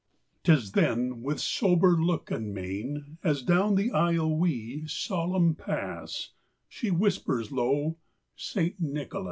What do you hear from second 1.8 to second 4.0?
look, and mein, As down the